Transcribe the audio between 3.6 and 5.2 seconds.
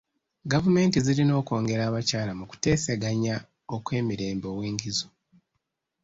okw'emirembe ow'enkizo.